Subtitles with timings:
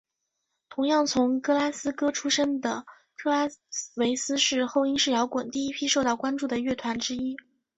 [0.67, 3.47] 同样从格拉斯哥出身的特拉
[3.97, 7.37] 维斯是后英式摇滚第一批受到关注的乐团之一。